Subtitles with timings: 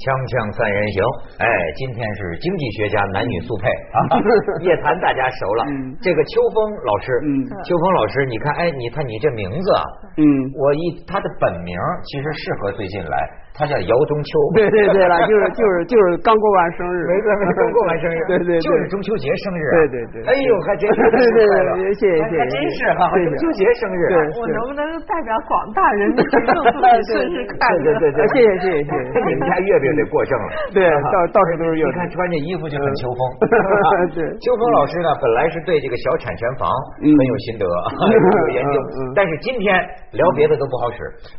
[0.00, 0.98] 锵锵三人行，
[1.36, 3.98] 哎，今天是经济学家男女速配啊，
[4.64, 5.60] 夜谈大家熟了，
[6.00, 6.56] 这个秋风
[6.88, 7.20] 老师，
[7.68, 9.84] 秋风老师，你看，哎，你看你这名字啊，
[10.16, 10.24] 嗯，
[10.56, 11.76] 我一他的本名
[12.08, 13.16] 其实适合最近来。
[13.52, 24.00] 他叫姚中秋，对对对了，就是 就是就是刚过完生日，没错，刚过完生日，对对，就是中秋节生日，对对对，哎呦，还真是，对对对，谢谢谢谢，还真是哈，中秋节生日，
[24.40, 27.98] 我能不能代表广大人民祝福你生日快乐？
[28.00, 30.80] 对对对，谢谢谢谢谢谢，你们家月饼得过正了， 对，
[31.12, 33.20] 到到处都是月饼，你看穿这衣服就很秋风，
[34.16, 38.76] 对，秋风老师呢，本来是对这个小产权房很有心得，有研究，
[39.14, 39.68] 但是今天
[40.16, 40.96] 聊别的都不好使，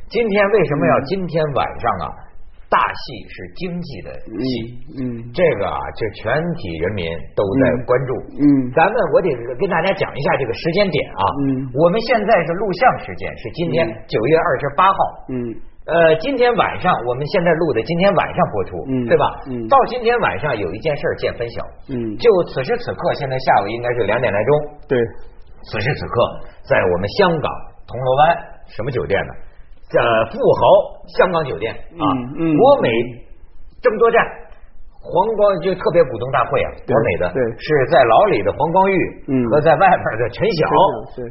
[0.09, 2.00] 今天为什么要今天晚上啊？
[2.71, 4.49] 大戏是经济的戏，
[4.95, 5.03] 嗯，
[5.35, 7.03] 这个啊，就全体人民
[7.35, 9.27] 都在关注，嗯，咱们我得
[9.59, 14.97] 跟大家讲一下这个时间点啊，嗯，我们现在是录像时间是今天九月二十八号，
[15.27, 15.35] 嗯，
[15.83, 19.25] 呃，今天晚上我们现在录的今天晚上播出，嗯，对吧？
[19.51, 21.59] 嗯，到今天晚上有一件事见分晓，
[21.91, 24.51] 嗯，就此时此刻，现在下午应该是两点来钟，
[24.87, 24.95] 对，
[25.67, 26.39] 此时此刻
[26.71, 27.51] 在我们香港
[27.83, 28.37] 铜锣湾
[28.71, 29.33] 什么酒店呢？
[29.91, 30.61] 呃，富豪
[31.19, 32.05] 香港酒店啊，
[32.55, 32.87] 国美
[33.81, 34.23] 争夺战，
[35.03, 37.27] 黄光就特别股东大会啊，国美的，
[37.59, 38.95] 是在牢里的黄光裕
[39.51, 40.63] 和在外边的陈晓，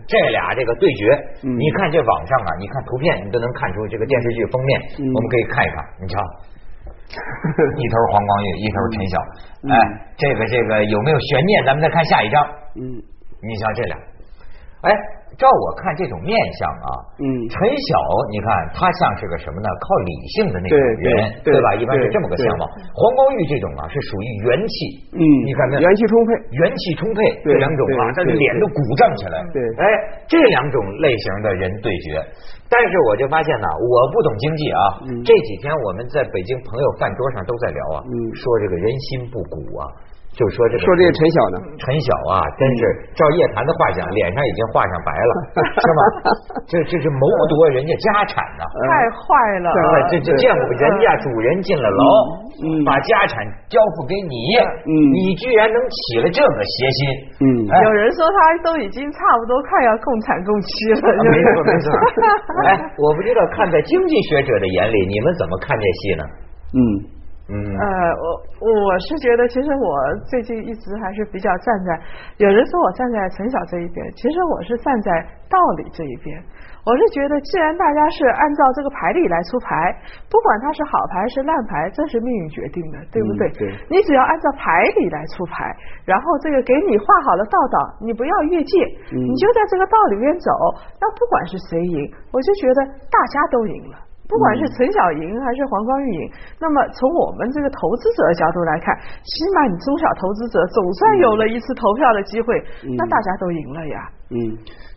[0.07, 1.17] 这俩这个对决，
[1.57, 4.81] 你看这网上啊，你看图片，你都能看出这个电视剧封面，
[5.15, 6.21] 我们可以看一看，你瞧，
[7.81, 9.15] 一头黄光裕，一头陈晓，
[9.73, 9.75] 哎，
[10.19, 11.65] 这个这个有没有悬念？
[11.65, 12.45] 咱们再看下一张，
[12.77, 12.83] 嗯，
[13.41, 13.97] 你瞧这俩，
[14.83, 14.93] 哎。
[15.39, 17.91] 照我看这种面相啊，嗯，陈晓，
[18.31, 19.69] 你看他像是个什么呢？
[19.81, 21.11] 靠理性的那种人，
[21.45, 21.75] 对吧？
[21.77, 22.67] 一般是这么个相貌。
[22.93, 24.75] 黄光裕这种啊，是属于元气，
[25.17, 25.83] 嗯，你看没有？
[25.83, 29.41] 元气充沛，元气充沛，这两种啊，他的脸都鼓胀起来。
[29.53, 29.85] 对，哎，
[30.29, 32.21] 这两种类型的人对决，
[32.69, 34.81] 但是我就发现呢，我不懂经济啊。
[35.25, 39.87] 这几天我们在北京朋友饭桌上都在聊啊，嗯说这个人心不古啊。
[40.31, 41.57] 就说这个，说这个陈晓呢？
[41.77, 42.81] 陈晓啊，真是
[43.19, 46.01] 照叶檀的话讲，脸上已经画上白了， 是吧？
[46.71, 49.27] 这这是谋夺人家家产呢，太坏
[49.59, 49.69] 了！
[50.09, 52.05] 这这见过人家主人进了牢，
[52.87, 54.55] 把家产交付给你，
[54.87, 57.01] 你居然能起了这个邪心？
[57.43, 61.11] 嗯，有人说他都已经差不多快要共产共妻了。
[61.27, 61.91] 没错没错。
[62.71, 66.25] 哎，我不知道看在经济学者的眼里，你们怎么看这戏呢？
[66.79, 67.20] 嗯。
[67.51, 67.85] 嗯，呃，
[68.23, 69.91] 我我是觉得，其实我
[70.31, 71.99] 最近一直还是比较站在，
[72.39, 75.11] 有人说我站在陈晓这一边，其实我是站在
[75.51, 76.39] 道理这一边。
[76.87, 79.93] 我是觉得，既然大家是按照这个牌理来出牌，
[80.31, 83.51] 不管它是好牌是烂牌，这是命运决定的，对不对？
[83.59, 83.69] 对。
[83.91, 85.69] 你只要按照牌理来出牌，
[86.07, 88.79] 然后这个给你画好了道道，你不要越界，
[89.13, 90.51] 你就在这个道里面走，
[91.03, 93.99] 那不管是谁赢，我就觉得大家都赢了。
[94.31, 96.23] 不管是陈晓莹还是黄光裕赢，
[96.63, 98.95] 那么从我们这个投资者的角度来看，
[99.27, 102.55] 起码你中小投资者总算有了一次投票的机会，
[102.95, 103.99] 那大家都赢了呀。
[104.31, 104.39] 嗯，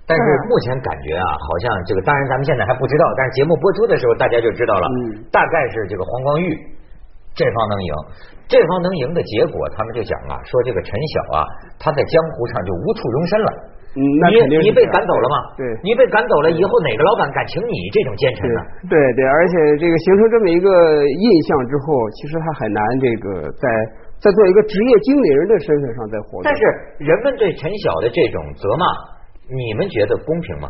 [0.05, 4.85] 但是目前感觉啊，好像这个当然咱们现在还不知道，但是节目播出的时候大家就知道了。
[4.85, 6.53] 嗯，大概是这个黄光裕
[7.33, 7.93] 这方能赢，
[8.45, 11.41] 这方能赢的结果，他们就讲啊，说这个陈晓啊，
[11.81, 13.49] 他在江湖上就无处容身了。
[13.93, 15.35] 你你被赶走了吗？
[15.53, 18.59] 对，你被赶走了以后，哪个老板敢请你这种奸臣呢？
[18.89, 20.69] 对对，而且这个形成这么一个
[21.05, 23.65] 印象之后，其实他很难这个在
[24.17, 26.41] 在做一个职业经理人的身份上再活。
[26.41, 26.61] 但是
[26.97, 28.85] 人们对陈晓的这种责骂，
[29.53, 30.69] 你们觉得公平吗？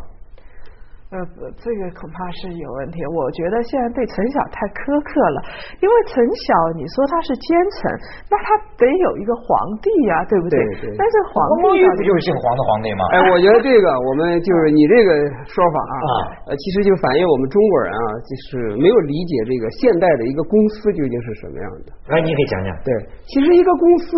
[1.14, 1.22] 呃，
[1.62, 2.98] 这个恐怕是有问题。
[3.14, 5.38] 我觉得现在对陈晓太苛刻了，
[5.78, 7.86] 因为陈晓，你说他是奸臣，
[8.34, 10.58] 那他得有一个皇帝呀，对不对？
[10.82, 11.38] 对但是皇
[11.70, 13.06] 帝不就是姓黄的皇帝吗？
[13.14, 15.10] 哎，我觉得这个我们就是你这个
[15.46, 21.94] 说法啊，呃，其实就反映我们中国人啊，就是没有理解这个现代的一个公司究竟是什么样的。
[22.10, 22.74] 哎，你可以讲讲。
[22.82, 22.90] 对，
[23.30, 24.18] 其实一个公司，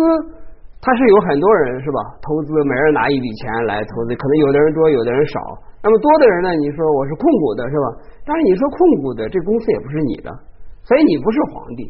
[0.80, 2.00] 它是有很多人是吧？
[2.24, 5.36] 投资，每人拿一笔钱来投资，可能有的人多，有的人少。
[5.82, 6.50] 那么多的人呢？
[6.56, 7.86] 你说我是控股的是吧？
[8.26, 10.30] 但是你说控股的这公司也不是你的，
[10.82, 11.86] 所以你不是皇帝。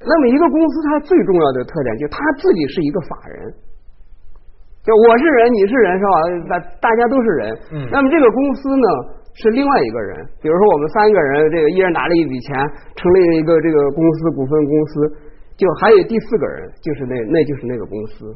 [0.00, 3.52] 那么一个公司它最重要的特点就它自己是一个法人，
[4.80, 6.14] 就我是人，你是人是吧？
[6.48, 7.58] 大大家都是人。
[7.72, 7.88] 嗯。
[7.90, 8.86] 那么这个公司呢
[9.34, 12.54] 是另外一个人，比如说我们三个人，这个一人拿了一笔钱，
[12.94, 14.92] 成立了一个这个公司股份公司，
[15.56, 18.30] 就还有第四个人，就是那那就是那个公司。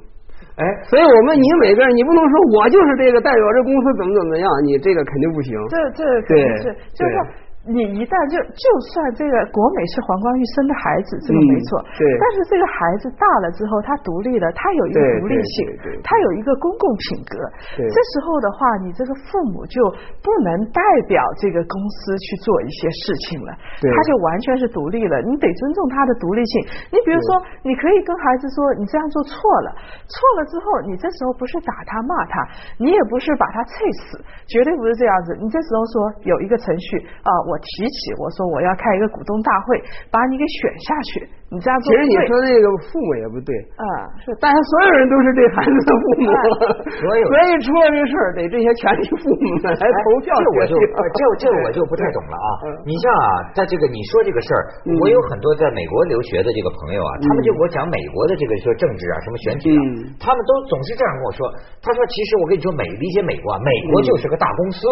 [0.56, 5.50] 哎，所以我们你每个人，你不能说我就是这个代表这公司怎么怎么样，你这个肯定不行。
[5.66, 6.64] 这这肯定是，
[6.94, 7.18] 就是说
[7.64, 12.04] 你一旦就就算这个国美是黄光裕生的孩子，这个没错，对。
[12.20, 15.72] 但是这个孩子大了之后，他独立了，他有一个独立性，
[16.04, 17.40] 他有一个公共品格。
[17.72, 19.80] 对这时候的话，你这个父母就
[20.20, 25.24] 不能代表这个公司去做一些事情了，他就完全是独立了。
[25.24, 26.52] 你得尊重他的独立性。
[26.92, 29.32] 你比如说，你可以跟孩子说，你这样做错
[29.64, 29.72] 了，
[30.04, 32.44] 错了之后，你这时候不是打他骂他，
[32.76, 33.72] 你也不是把他气
[34.04, 35.32] 死，绝对不是这样子。
[35.40, 37.53] 你这时候说有一个程序啊，我。
[37.54, 39.78] 我提起我说我要开一个股东大会，
[40.10, 41.22] 把你给选下去，
[41.54, 41.86] 你这样做。
[41.86, 43.54] 其实你说这个父母也不对。
[43.78, 46.26] 啊，是，但是所有人都是这孩子的父母，
[46.98, 50.34] 所以所以出了这事儿得这些全体父母们来投票。
[50.34, 50.74] 这我就
[51.14, 52.50] 这这我就不太懂了啊！
[52.82, 59.82] 你像啊，在这个你说这个事儿，我有很多在美国留学的这个朋友啊，他们就给我讲美国的这个说政治啊，什么选举啊，
[60.18, 61.46] 他们都总是这样跟我说。
[61.78, 64.82] 他说，其实我跟你说，美理解美国啊，美国就是个大公司。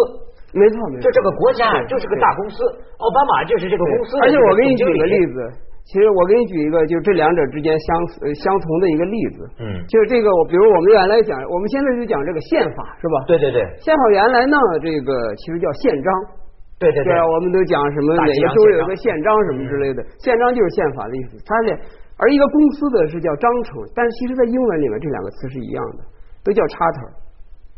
[0.53, 2.61] 没错，没错，就这个国家就是个大公司，
[3.01, 4.21] 奥巴马就是这个公司。
[4.21, 5.37] 而且我给你举个例子，
[5.89, 7.89] 其实我给你举一个，就这两者之间相
[8.37, 9.39] 相同的一个例子。
[9.65, 13.25] 嗯，就是这个，我比如我们原来讲，我们现在就讲这个宪法是吧？
[13.27, 15.11] 对对对，宪法原来呢，这个
[15.41, 16.13] 其实叫宪章。
[16.79, 21.39] 对对对，我们都讲什么哪个州有个宪章什么之类的，宪章就是宪法的意思。
[21.47, 21.79] 它是，
[22.19, 26.05] 而一个公司的是叫章程，但是其实在英文里面这两个词是一样的，
[26.45, 27.09] 都叫 charter。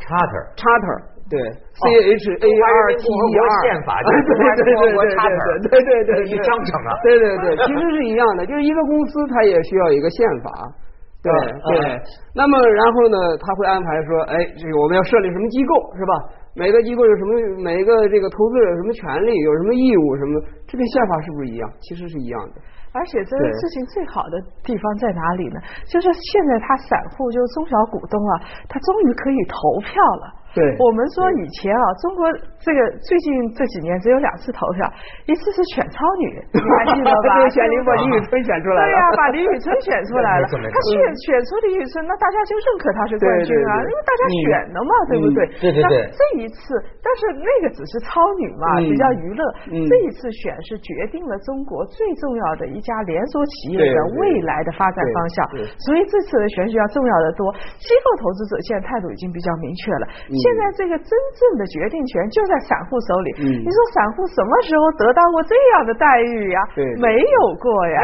[0.01, 1.14] charter，charter。
[1.31, 5.17] 对，C H A R T E R 宪法， 对对对对对
[5.65, 10.53] 对对对对，一章程啊，对对对，其实是一样的，就是一个公司它也需要一个宪法，
[11.25, 11.33] 对
[11.81, 11.97] 对。
[12.37, 16.13] 那么然后呢，他会安排说，哎，这个我们要设立什么机构是吧？
[16.55, 20.41] 每个机构有什么，每一个这个投资者有什么权利，有什么义务什么？
[20.69, 21.69] 这跟宪法是不是一样？
[21.81, 22.61] 其实是一样的。
[22.95, 25.59] 而且这个事情最好的地方在哪里呢？
[25.91, 28.33] 就是现在他散户就是中小股东啊，
[28.69, 29.91] 他终于可以投票
[30.23, 30.41] 了。
[30.55, 32.23] 对，我们说以前啊，中国
[32.63, 33.27] 这个最近
[33.59, 34.87] 这几年只有两次投票，
[35.27, 37.43] 一次是选超女， 你还记得吧？
[37.51, 38.87] 选林把李宇春选出来了。
[38.87, 40.47] 对呀，把李宇春选出来了。
[40.47, 40.95] 他选
[41.27, 45.43] 选出李宇春，那大家就认可他是冠军啊，因为大家选的嘛，对不对？
[45.59, 46.07] 对对对。
[46.15, 49.43] 这一次，但是那个只是超女嘛，比较娱乐。
[49.91, 55.37] 这一次选是决定了中国最重要的一家连锁企业的未来的发展方向，
[55.81, 57.49] 所以这次的选举要重要的多。
[57.81, 60.05] 机构投资者现在态度已经比较明确了。
[60.29, 63.31] 现在这个真正的决定权就在散户手里。
[63.65, 66.61] 你说散户什么时候得到过这样的待遇呀？
[67.01, 68.01] 没有过呀。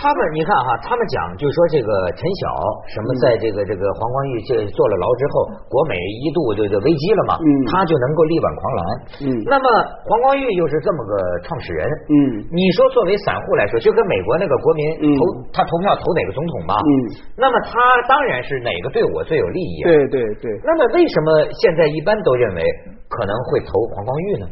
[0.00, 2.44] 他们你看哈，他们讲就是说这个陈晓
[2.88, 5.32] 什么在这个这个黄光裕这坐了牢之后，
[5.68, 5.92] 国美
[6.24, 8.80] 一度就就危机了嘛，嗯他就能够力挽狂澜。
[9.20, 9.66] 嗯，那么
[10.08, 11.12] 黄光裕又是这么个
[11.44, 11.84] 创始人。
[12.08, 12.16] 嗯，
[12.48, 15.20] 你说作为散户来说，就跟美国那个国民投
[15.52, 16.80] 他投票投哪个总统嘛？
[16.80, 16.90] 嗯，
[17.36, 17.76] 那么他
[18.08, 19.84] 当然是哪个对我最有利益。
[19.84, 20.48] 对对对。
[20.64, 21.44] 那么为什么？
[21.60, 22.62] 现在一般都认为
[23.08, 24.46] 可能会投黄光裕呢？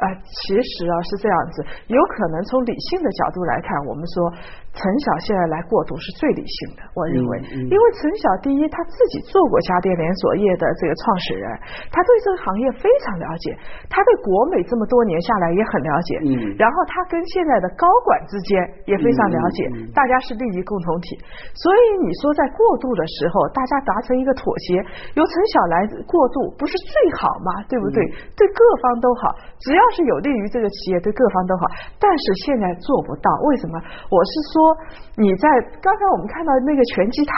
[0.00, 4.32] 啊，其实啊是这样子，有可能从理性的角度来看，我们说。
[4.70, 11.44] 陈晓现在来过渡是最理性的，我认为，因为陈晓第一他自己做过家电连锁业的这个创始人，
[11.90, 13.50] 他对这个行业非常了解，
[13.90, 18.56] 他对国美这么多年下来也很了解，嗯，然后他跟现在的高管之间
[18.86, 21.18] 也非常了解，大家是利益共同体，
[21.52, 24.78] 所以你说在过渡的时候，大家达成一个妥协，
[25.18, 27.58] 由陈晓来过渡不是最好吗？
[27.68, 28.00] 对不对？
[28.38, 31.66] 对各方都好，只要是有利于这个企业，对各方都好。
[31.98, 33.74] 但是现在做不到，为什么？
[34.08, 34.59] 我是说。
[34.60, 34.76] 说
[35.16, 35.48] 你在
[35.80, 37.32] 刚才我们看到那个拳击台，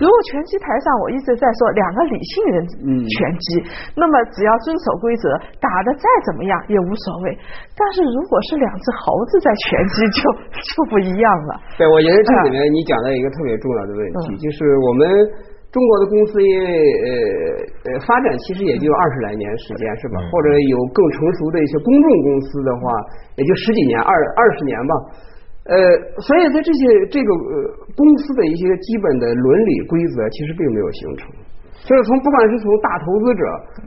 [0.00, 3.46] 如果拳击台上我一直在说两个理性人拳击，
[3.92, 5.28] 那么只要遵守规则，
[5.60, 7.36] 打的再怎么样也无所谓。
[7.76, 10.20] 但是如果是两只猴子在拳击，就
[10.72, 11.60] 就不一样了。
[11.76, 15.04] 对，我觉得这里面你讲到一个特别重要的问题，就是我们
[15.68, 17.08] 中国的公司因为呃
[17.92, 20.16] 呃发展其实也就二十来年时间是吧？
[20.30, 22.82] 或者有更成熟的一些公众公司的话，
[23.36, 24.94] 也就十几年二二十年吧。
[25.64, 25.76] 呃，
[26.20, 27.52] 所以在这些这个呃
[27.96, 31.32] 公司的一些基本的伦理规则，其实并没有形成。
[31.84, 33.42] 就是从不管是从大投资者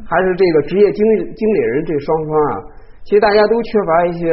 [0.06, 1.02] 还是这个职业经
[1.34, 2.54] 经理人这双方啊，
[3.06, 4.26] 其实大家都缺乏一些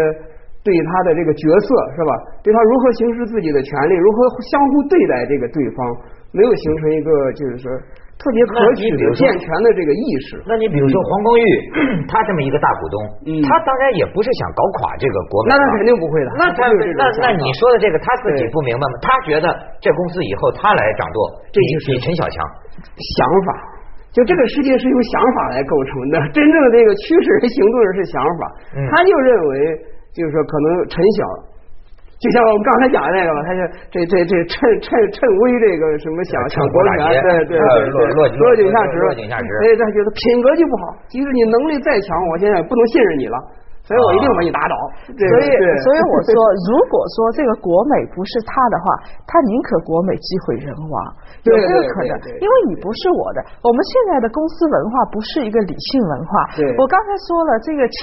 [0.65, 2.13] 对他的这个角色是吧？
[2.43, 5.85] 对他如何行使自己的权利，如何相互对待这个对方，
[6.33, 7.69] 没有形成一个就是说。
[8.15, 10.41] 特别可取的健全的这个意识。
[10.49, 11.45] 那你比如说黄光裕，
[12.09, 12.97] 他这么一个大股东，
[13.45, 15.53] 他当然也不是想搞垮这个国美。
[15.53, 16.29] 那他肯定不会的。
[16.39, 18.95] 那他那那你说的这个他自己不明白吗？
[19.03, 19.47] 他觉得
[19.83, 21.19] 这公司以后他来掌舵，
[21.53, 22.39] 这就是陈小强
[22.97, 23.51] 想法。
[24.15, 28.43] 就这个世界是由想法来构成的，真正的这个驱使人行动的是想法。
[28.95, 29.55] 他就认为，
[30.15, 31.54] 就是说可能陈晓。
[32.25, 33.61] 就像我们刚才讲的那个嘛，他就
[33.93, 39.49] 这这这趁趁趁威这个什么想抢国权，对对对，落落井下石，落井下石。
[39.61, 43.37] 所以他觉得品格就不好，即使你能力再强，我现在不能信任你了。
[43.85, 44.75] 所以我一定把你打倒。
[45.13, 45.49] 所以，
[45.85, 46.37] 所以我说，
[46.73, 48.85] 如果说这个国美不是他的话，
[49.29, 50.97] 他宁可国美机毁人亡，
[51.45, 53.45] 有这个可能，因为你不是我的。
[53.61, 56.33] 我们现在的公司文化不是一个理性文化。
[56.81, 58.01] 我刚才说了，这个前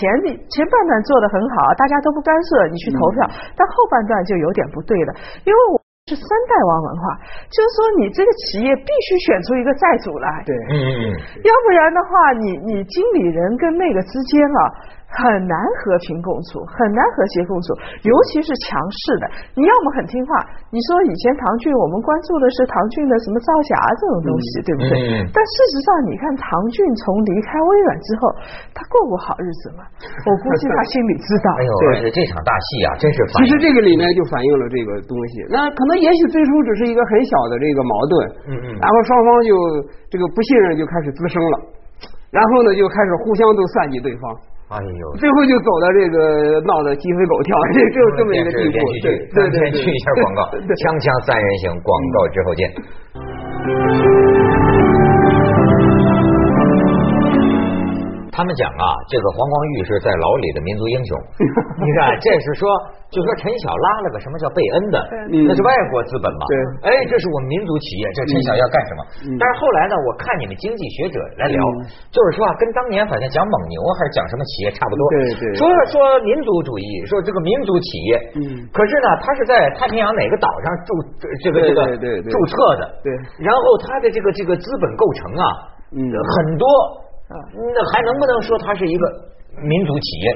[0.53, 3.25] 前半段做的很好，大家都不干涉你去投票，
[3.57, 5.11] 但后半段就有点不对了，
[5.43, 7.17] 因为我是三代王文化，
[7.49, 11.05] 就是说你这个企业必须选出一个债主来，对，嗯嗯嗯，
[11.41, 14.61] 要不然的话，你你经理人跟那个之间啊。
[15.11, 17.75] 很难和平共处，很难和谐共处，
[18.07, 19.25] 尤其是强势的。
[19.59, 20.39] 你要么很听话，
[20.71, 24.95] 你说以前唐骏，我们关注的是唐骏的什么造假这种东西，对不对？
[25.35, 28.31] 但事实上，你看唐骏从离开微软之后，
[28.71, 29.83] 他过过好日子吗？
[30.27, 31.47] 我估计他心里知道。
[31.59, 33.19] 哎呦，这场大戏啊，真是。
[33.35, 35.43] 其实这个里面就反映了这个东西。
[35.51, 38.13] 那可能也许最初只是一个很小的这个矛盾，
[38.47, 39.51] 嗯嗯，然后双方就
[40.07, 41.55] 这个不信任就开始滋生了，
[42.31, 44.23] 然后呢就开始互相都算计对方。
[44.71, 48.79] 哎呦，最后就走到这个闹得鸡飞狗跳，这就这么一个地步。
[49.03, 54.10] 对对对，先去一下广告， 锵锵三人行，广告之后见。
[58.41, 61.13] 他们讲啊，这个黄光裕是在牢里的民族英雄。
[61.77, 62.65] 你看，这是说，
[63.13, 64.97] 就说陈晓拉了个什么叫贝恩的，
[65.45, 66.49] 那是外国资本嘛？
[66.49, 68.99] 对，哎，这是我们民族企业，这陈晓要干什么？
[69.37, 71.61] 但是后来呢，我看你们经济学者来聊，
[72.09, 75.05] 就是说啊，跟当年好像讲蒙牛还是讲什么企业差不多。
[75.13, 75.45] 对对。
[75.53, 78.11] 说说民族主义，说这个民族企业。
[78.41, 78.41] 嗯。
[78.73, 80.89] 可是呢，他是在太平洋哪个岛上注
[81.45, 81.77] 这个这个
[82.25, 82.89] 注册的？
[83.05, 83.13] 对。
[83.45, 85.45] 然后他的这个这个资本构成啊，
[85.93, 86.65] 嗯，很多。
[87.73, 89.03] 那还能不能说它是一个
[89.61, 90.27] 民族企业？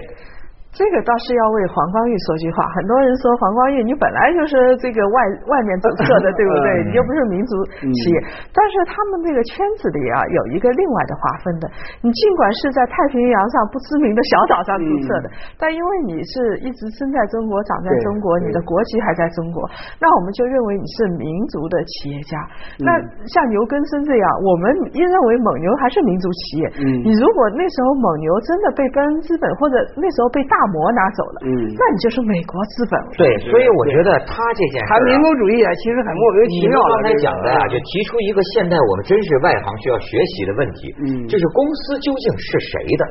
[0.76, 2.68] 这个倒是要为黄光裕说句话。
[2.76, 5.18] 很多人说黄光裕，你本来就是这个外
[5.48, 6.92] 外面注册的，对不对？
[6.92, 8.18] 你又不是民族企业。
[8.52, 11.66] 但是他们这个圈子里啊，有一个另外的划分的。
[12.04, 19.64] 你尽管是在太平洋上不知名的小岛上注册的，但因为你是一直生在中国、长在中国，你的国籍还在中国，
[20.04, 21.24] 那我们就认为你是民
[21.56, 22.36] 族的企业家。
[22.84, 22.92] 那
[23.32, 26.64] 像牛根生这样，我们也认为蒙牛还是民族企业。
[27.00, 32.94] 你如果那时候蒙牛真的被跟资本或者那时候被大膜拿走了，嗯，那你就是美国资本。
[33.18, 36.76] 对，所以我觉得他这件谈民族主义啊，其实很莫名其妙。
[36.80, 43.04] 刚才讲的呀，就提出一个现在我们真是外行需要学习的问题，嗯，就是公司究竟是谁的？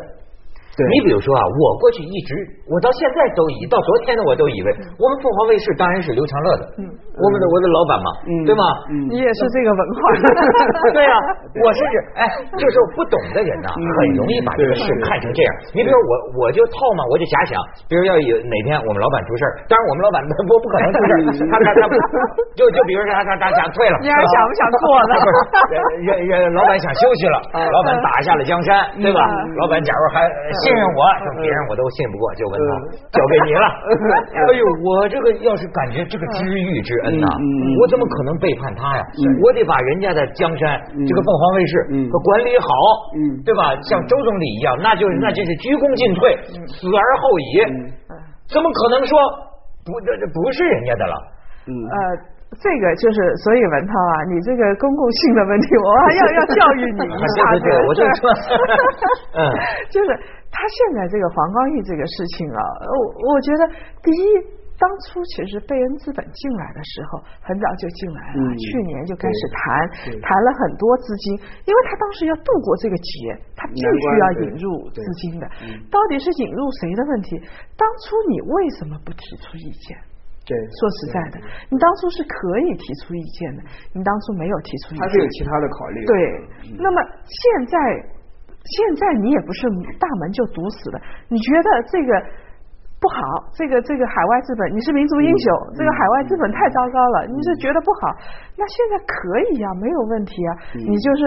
[0.74, 2.34] 你比如说啊，我过去一直，
[2.66, 6.82] 我到现在都以到昨天呢，我都以为我们凤凰卫视当然是刘长乐的，嗯，
[7.14, 8.64] 我们的我的老板嘛，嗯，对吗？
[9.06, 10.00] 你也是这个文化，
[10.90, 11.14] 对呀，
[11.62, 12.20] 我甚至哎，
[12.58, 15.50] 就是不懂的人呐，很容易把这个事看成这样。
[15.78, 17.54] 你比如我，我就套嘛，我就假想，
[17.86, 21.18] 比如要有哪天我们老板出事儿，当然我们老板 不不可能出事儿，
[21.54, 21.82] 他他他
[22.58, 25.14] 就就比如说他他他想退了，你还想不想做呢？
[26.02, 27.38] 人人老板想休息了，
[27.70, 29.22] 老板打下了江山，对吧？
[29.62, 30.26] 老板假如还。
[30.64, 31.00] 信任我，
[31.36, 32.70] 别人我都信不过，就问他
[33.12, 33.66] 交给你了。
[34.32, 37.28] 哎呦，我这个要是感觉这个知遇之恩呐，
[37.80, 39.02] 我怎么可能背叛他呀？
[39.44, 41.72] 我得把人家的江山，这个凤凰卫视
[42.24, 42.68] 管理好，
[43.44, 43.76] 对吧？
[43.82, 46.32] 像周总理一样，那就那就是鞠躬尽瘁，
[46.66, 47.52] 死而后已。
[48.48, 49.16] 怎么可能说
[49.84, 51.14] 不这这不是人家的了？
[51.68, 52.34] 呃。
[52.62, 57.50] 这个就是，所以文涛啊，你这个公共性的问题，我还要要教育你一下。
[57.50, 58.30] 对对对，我就说，
[59.34, 59.42] 嗯，
[59.90, 63.62] 就是他现在这个黄光裕这个事情啊，我我觉得
[64.02, 64.26] 第一，
[64.78, 75.46] 当初其实贝恩资本进来的时候，很早就进来了，去年就开始谈，谈了很多资金，因为他当时要度过这个劫，他必须要引入资金的，
[75.90, 77.38] 到底是引入谁的问题？
[77.76, 79.96] 当初你为什么不提出意见？
[80.44, 81.40] 对，说实在的，
[81.70, 83.62] 你当初是可以提出意见的，
[83.94, 86.04] 你当初没有提出意见，他是有其他的考虑。
[86.04, 86.14] 对，
[86.76, 87.78] 那么现在
[88.64, 89.68] 现在你也不是
[90.00, 92.43] 大门就堵死了，你觉得这个？
[93.04, 93.20] 不好，
[93.52, 95.46] 这个这个海外资本，你是民族英雄，
[95.76, 98.08] 这个海外资本太糟糕了，你是觉得不好？
[98.56, 100.50] 那现在可以呀，没有问题啊。
[100.72, 101.20] 你就是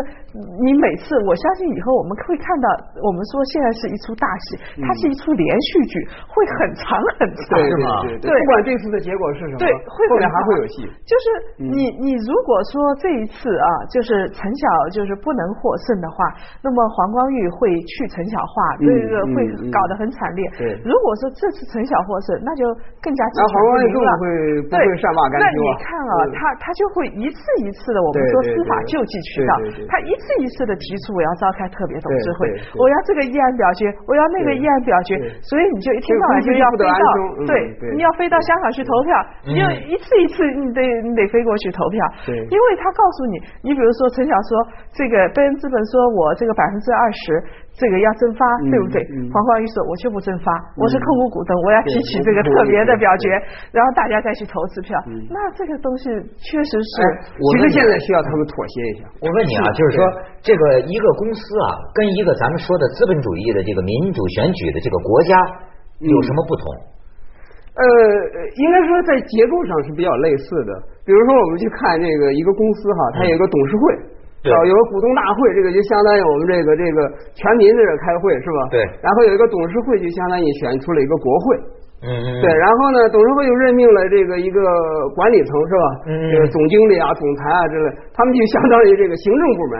[0.66, 2.66] 你每次，我相信以后我们会看到，
[3.06, 8.02] 我们说现在是一出大戏，它是一出连续剧，会很长很长，是吗？
[8.26, 10.82] 对，不管这次的结果是什么，对，后面还会有戏。
[11.06, 16.26] 就是你你如果说这一次啊，就是陈晓就是不能获胜的话，
[16.66, 20.42] 那么黄光裕会去陈晓化，这个会搞得很惨烈。
[20.58, 21.67] 对，如果说这次。
[21.68, 22.64] 陈小获胜，那就
[23.04, 24.24] 更加那黄光裕根本会
[24.66, 29.54] 不会善罢甘休那你看啊，他他就会一次一次的，我们说司法救济渠道，
[29.92, 32.48] 他一次一次的提出我要召开特别董事会，
[32.80, 37.04] 我要这个议案表决，我要那个议案表决，所以你就一天到晚就要飞到，
[37.46, 37.54] 对，
[37.96, 39.12] 你要飞到香港去投票，
[39.44, 44.52] 你要一次一次你得你得飞过去投票，对，因为他告诉你，你比如说陈晓说
[44.96, 47.44] 这个贝恩资本说我这个百分之二十。
[47.78, 48.42] 这个要增发，
[48.74, 48.98] 对不对？
[49.30, 53.30] 黄光裕说：“我就不增发，我是控股股东，我要提起这个特别的表决，
[53.70, 54.98] 然后大家再去投资票。
[55.30, 56.10] 那这个东西
[56.42, 56.94] 确实是，
[57.38, 59.06] 其实现在需要他们妥协一下。
[59.22, 60.02] 我问你啊，就是说
[60.42, 65.38] 这个一个公司啊，跟一个咱们说的资本主义的这个民主选举的这个国家
[66.02, 66.66] 有什么不同？
[67.78, 67.86] 呃，
[68.58, 70.74] 应该说在结构上是比较类似的。
[71.06, 78.60] 比如说，我们去看这个一个公司哈，它有一个董事会，啊，有个股东大会，这个就相当于我们这个这个全民在这开会是吧？
[78.72, 78.80] 对。
[79.02, 81.46] 然后有一个董事会，就相当于选出了一个国会。
[82.06, 82.28] 嗯嗯。
[82.40, 84.62] 对，然后呢，董事会又任命了这个一个
[85.18, 85.86] 管理层是吧？
[86.08, 86.32] 嗯。
[86.32, 89.76] 这个总经理啊、总裁啊之类，他们就相当于这个行政部门。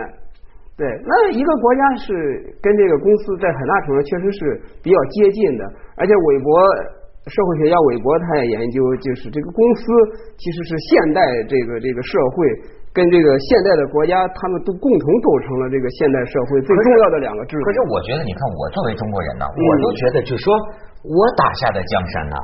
[0.76, 2.12] 对，那一个国家是
[2.60, 5.64] 跟这个公司在很大程度确实是比较接近的，
[5.96, 6.52] 而且韦伯。
[7.28, 9.82] 社会学家韦伯他也研究，就是这个公司
[10.40, 12.36] 其实是现代这个这个社会
[12.96, 17.62] 跟这个现代的国家，他们都共同构成了这个现代社会最重要的两个制度。
[17.62, 20.50] 可是我觉得，你看我作为中国人呢，我都觉得，就说
[21.04, 22.36] 我打下的江山呢，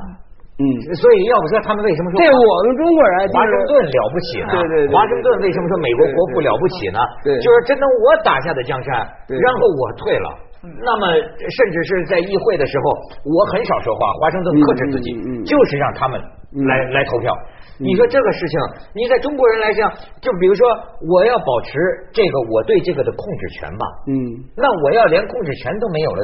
[0.60, 0.62] 嗯，
[0.94, 4.52] 所以要不说他们为什么说对我们中国人华盛顿了不起呢？
[4.54, 7.00] 对对对，华盛顿为什么说美国国父了不起呢？
[7.24, 8.90] 对，就是真的我打下的江山，
[9.26, 10.28] 然后我退了。
[10.64, 12.84] 那么，甚至是在议会的时候，
[13.28, 14.12] 我很少说话。
[14.16, 15.12] 华盛顿克制自己，
[15.44, 16.16] 就是让他们
[16.64, 17.28] 来来投票。
[17.76, 18.56] 你说这个事情，
[18.94, 19.90] 你在中国人来讲，
[20.22, 20.64] 就比如说，
[21.10, 21.76] 我要保持
[22.12, 23.84] 这个我对这个的控制权吧。
[24.08, 24.14] 嗯。
[24.56, 26.20] 那我要连控制权都没有了，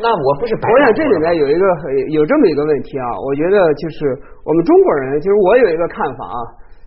[0.00, 0.64] 那我不是白？
[0.70, 1.64] 我想这里面有一个
[2.16, 4.06] 有这么一个问题啊，我觉得就是
[4.46, 6.38] 我们中国人，就是我有一个看法啊，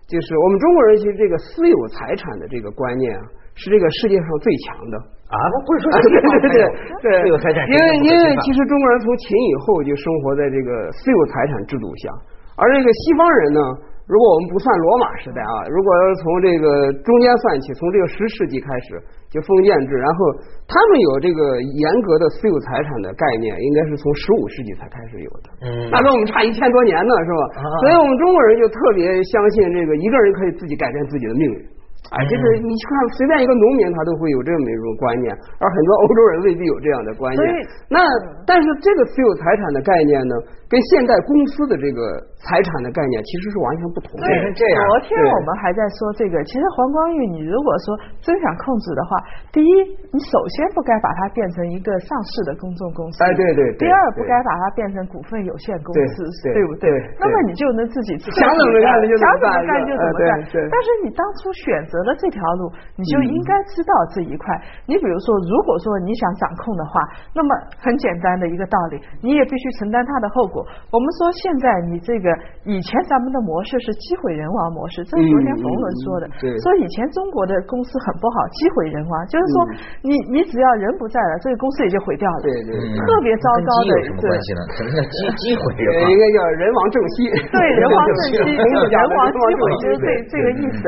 [0.08, 3.22] 就是我们中国人其实这个私有财产的这个观念啊，
[3.54, 4.96] 是这个世界上最强的。
[5.28, 6.56] 啊，不是说对对对
[7.04, 12.08] 对，私有财产，因为因为其实中国人从秦以后就生活在这个私有财产制度下，
[12.56, 13.60] 而这个西方人呢，
[14.08, 18.96] 如果我们不算罗马时代啊，如果要是从这个中间算起，从这个十世纪开始
[19.28, 20.32] 就封建制，然后
[20.64, 25.46] 他们有这个严格的私有财产的概念，应该是从十五世纪才开始有的。
[25.60, 27.68] 嗯，那跟我们差一千多年呢，是吧？
[27.84, 31.60] 所以我们中国人就特别相信这个一个人可以自己改变自己的命运。
[32.08, 35.28] 哎，就是你去看随便一个农民，他都会有这么一种观念，
[35.60, 37.44] 而很多欧洲人未必有这样的观念。
[37.92, 38.00] 那
[38.48, 40.34] 但是这个私有财产的概念呢，
[40.72, 42.00] 跟现代公司的这个
[42.40, 44.16] 财产的概念其实是完全不同。
[44.16, 44.24] 的。
[44.56, 44.80] 这样。
[44.88, 47.92] 昨天我们还在说这个，其实黄光裕，你如果说
[48.24, 49.20] 真想控制的话，
[49.52, 49.72] 第一，
[50.08, 53.20] 你首先不该把它变成一个上市的公众公司。
[53.20, 53.68] 哎，对对。
[53.76, 56.24] 第二，不该把它变成股份有限公司，
[56.56, 56.88] 对不对？
[57.20, 60.40] 那么你就能自己想怎么干就想怎么干就怎么干。
[60.72, 61.97] 但是你当初选择。
[62.04, 64.44] 了这条路，你就应该知道这一块。
[64.86, 67.00] 你比如说，如果说你想掌控的话，
[67.34, 70.64] 那么很简单的一个道理，你也必须承担它的后果。
[70.92, 72.28] 我们说现在你这个
[72.64, 76.24] 以前咱们的模式是机毁人亡模式，这是昨天冯仑说的，
[76.60, 79.56] 说以前中国的公司很不好，机毁人亡，就是说
[80.02, 83.90] 你你只要人不在了，这个公司也就毁掉了，对对，特别糟糕的。
[83.98, 84.60] 有什么关系呢？
[84.76, 86.10] 什么叫机机毁 人亡？
[86.10, 87.28] 应该叫人亡正息。
[87.50, 90.82] 对，人亡正息， 人亡机毁就是这这个意思。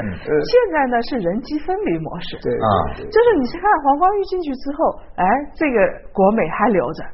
[0.45, 1.00] 现在呢？
[1.03, 5.77] 是人机分离模式，对啊，就是你去看黄光裕进去之后，哎，这个
[6.13, 7.05] 国美还留着。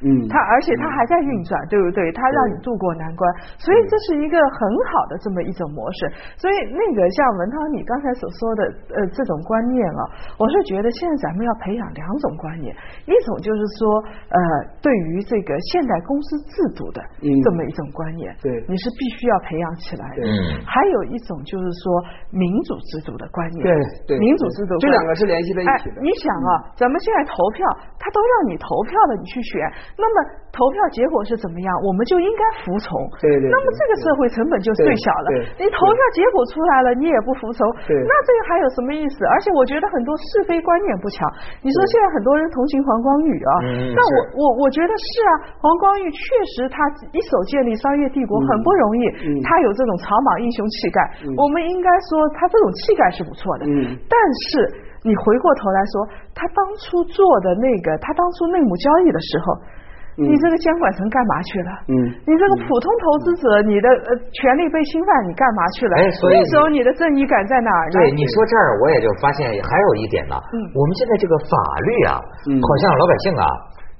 [0.00, 2.00] 嗯，它而且它还在运转，对不对？
[2.12, 3.22] 它让你渡过难关，
[3.60, 6.08] 所以这是一个很好的这么一种模式。
[6.40, 8.62] 所以那个像文涛你刚才所说的
[8.96, 10.02] 呃这种观念啊，
[10.40, 12.72] 我是觉得现在咱们要培养两种观念，
[13.04, 14.00] 一种就是说
[14.32, 14.38] 呃
[14.80, 20.24] 对于这个现代公司制度的这么一种观念，对，你是必须要培养起来的。
[20.24, 21.84] 嗯，还有一种就是说
[22.32, 26.00] 民主制度的观念，对对，民主制度这两个是联系在一起的。
[26.00, 27.68] 你想啊，咱们现在投票，
[28.00, 29.60] 他都让你投票了，你去选。
[29.98, 30.16] 那么
[30.50, 31.70] 投票结果是怎么样？
[31.86, 32.90] 我们就应该服从。
[33.22, 33.46] 对对。
[33.50, 35.28] 那么这个社会成本就最小了。
[35.58, 37.62] 你投票结果出来了，你也不服从。
[37.86, 39.24] 那这个还有什么意思？
[39.26, 41.22] 而且我觉得很多是非观念不强。
[41.62, 43.52] 你说现在很多人同情黄光裕啊，
[43.94, 46.18] 那我我我觉得是啊，黄光裕确
[46.56, 46.82] 实他
[47.14, 49.02] 一手建立商业帝国很不容易，
[49.46, 50.98] 他有这种草莽英雄气概。
[51.38, 53.66] 我们应该说他这种气概是不错的。
[53.70, 53.94] 嗯。
[54.10, 54.16] 但
[54.50, 54.66] 是
[55.06, 55.94] 你回过头来说，
[56.34, 59.78] 他当初做的那个，他当初内幕交易的时候。
[60.26, 61.70] 你这个监管层干嘛去了？
[61.88, 61.94] 嗯，
[62.28, 65.96] 你这个普通投资者，你的呃权利被侵犯，你干嘛去了？
[65.96, 67.88] 哎，所以那时候你的正义感在哪儿？
[67.94, 70.36] 对，你说这儿我也就发现还有一点呢。
[70.36, 71.54] 嗯，我们现在这个法
[71.86, 73.44] 律啊，好像老百姓啊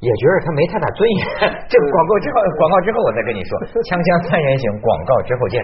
[0.01, 1.21] 也觉得他没太大尊严。
[1.69, 3.53] 这个广告之后，广告之后我再跟你说，
[3.85, 5.57] 锵锵三人行，广告之后见。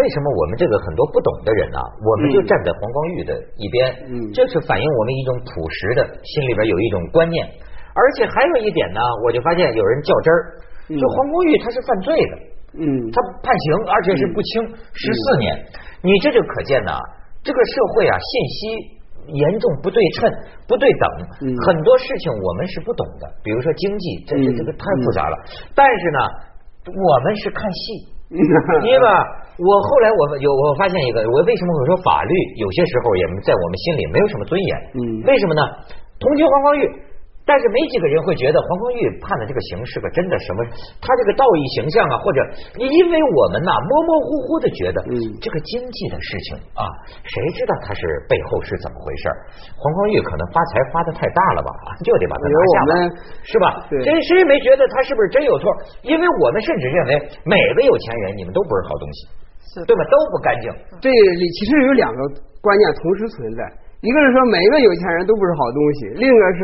[0.00, 1.78] 为什么我们这个很多不懂的人呢？
[2.00, 7.44] 我们就站在黄光裕的一边，嗯，这是反映我们一种朴实的心里边有一种观念。
[7.92, 10.40] 而且还有一点呢，我就发现有人较真儿，
[10.88, 12.34] 就黄光裕他是犯罪的，
[12.80, 14.62] 嗯，他判刑，而且是不轻，
[14.94, 15.52] 十四年。
[16.00, 16.92] 你这就可见呢，
[17.42, 18.60] 这个社会啊，信息
[19.34, 20.30] 严重不对称、
[20.66, 21.04] 不对等，
[21.66, 23.28] 很多事情我们是不懂的。
[23.42, 25.36] 比如说经济，这这这个太复杂了。
[25.74, 26.18] 但是呢，
[26.86, 28.06] 我们是看戏，
[28.86, 29.06] 因为，
[29.58, 34.72] 我后来我有我发现一个，我为什么我说法律有些时候也在我们心里没有什么尊严？
[34.94, 35.62] 嗯，为什么呢？
[36.18, 36.82] 同情黄光裕。
[37.46, 40.62] 但是没几个人会觉得黄光裕判的这个刑是个真的什么？
[41.02, 42.38] 他这个道义形象啊，或者
[42.78, 46.86] 因为我们呐模模糊糊的觉得，嗯，这个经济的事情啊，
[47.26, 49.26] 谁知道他是背后是怎么回事？
[49.74, 51.70] 黄光裕可能发财发的太大了吧，
[52.06, 52.92] 就得把他拿下吧，
[53.42, 53.66] 是吧？
[54.04, 55.66] 谁谁没觉得他是不是真有错？
[56.06, 59.18] 因为我们甚至认为每个有钱人你们都不是好东西，
[59.74, 60.04] 是对吧？
[60.06, 60.70] 都不干净。
[61.02, 62.20] 这里其实有两个
[62.62, 63.66] 观念同时存在，
[64.06, 66.60] 一个是说每一个有钱人都不是好东西，另一个是。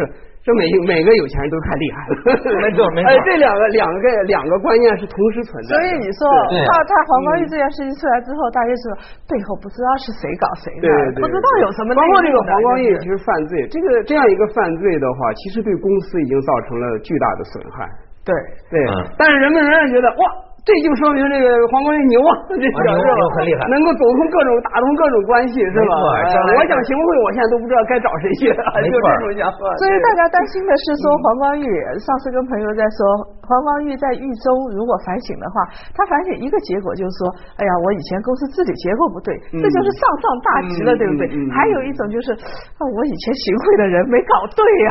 [0.47, 2.15] 这每每个有钱人都太厉害了，
[2.63, 3.11] 没错没错。
[3.11, 5.75] 哎，这两个两个两个观念是同时存在。
[5.75, 6.23] 所以你说
[6.71, 8.95] 他他黄光裕这件事情出来之后，大家说
[9.27, 10.87] 背后不知道是谁搞谁的，
[11.19, 11.91] 不知道有什么。
[11.99, 17.83] 包括这个黄光裕其实犯罪，这个这样一个犯罪的话，其实对公司已经造成了巨大的损害。
[18.23, 18.31] 对
[18.71, 18.79] 对，
[19.19, 20.23] 但是人们仍然觉得哇。
[20.67, 25.95] 这就说明这个黄光裕牛啊，这小牛很厉害，能够走通各种打通各种关系，是吧？
[25.95, 29.63] 我想行贿，我现在都不知道该找谁去，就这种想法。
[29.79, 31.71] 所以大家担心的是说黄光裕，
[32.03, 32.99] 上次跟朋友在说，
[33.47, 35.63] 黄光裕在狱中如果反省的话，
[35.95, 41.31] 他反省一个结果就是说，哎呀，我以前公司治理结构不对，这就是上上大吉了，对不对？
[41.55, 42.35] 还有一种就是，
[42.83, 44.67] 我以前行贿的人没搞对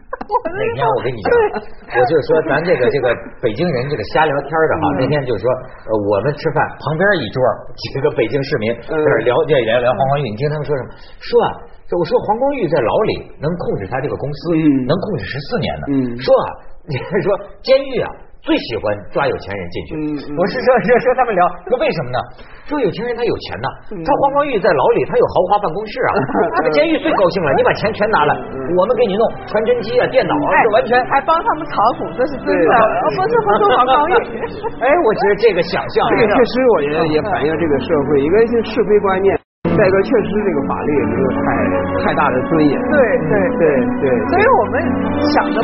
[0.54, 1.28] 那天我跟你讲，
[1.94, 3.06] 我就说咱这个这个
[3.42, 7.38] 北京人这个瞎聊天的哈，那天就是说呃我们吃饭旁边一桌
[7.76, 10.88] 几个北京市民在那聊聊聊聊黄光裕，你听他们说什么？
[11.20, 11.48] 说啊，
[11.94, 14.54] 我说黄光裕在牢里能控制他这个公司，
[14.86, 15.84] 能控制十四年呢。
[16.20, 16.46] 说啊，
[16.86, 17.28] 你说
[17.62, 18.10] 监狱啊。
[18.44, 19.90] 最喜欢抓有钱人进去。
[20.36, 22.18] 我是说说说他们聊说为什么呢？
[22.68, 23.68] 说有钱人他有钱呐，
[24.04, 26.10] 他黄光裕在牢里他有豪华办公室啊，
[26.56, 28.32] 这个监狱最高兴了，你把钱全拿来，
[28.76, 32.72] 我们给你弄传真机啊、电脑啊，这完全还帮他们炒股，这是真的，
[33.16, 34.12] 不是不是黄光裕。
[34.84, 39.32] 哎，我觉得这个想象，这个确实我觉得也反映这个社会一个是是非观念，
[39.72, 41.44] 再一个确实这个法律也没有太
[42.04, 42.76] 太大的尊严。
[42.92, 42.96] 对
[43.28, 43.32] 对。
[43.56, 43.64] 对
[44.04, 44.74] 对，所以我们
[45.32, 45.60] 想着。